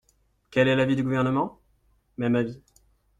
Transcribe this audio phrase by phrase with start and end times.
[0.49, 1.61] Quel est l’avis du Gouvernement?
[2.17, 2.59] Même avis.